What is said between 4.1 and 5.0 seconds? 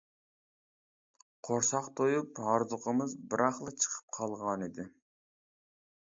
قالغانىدى.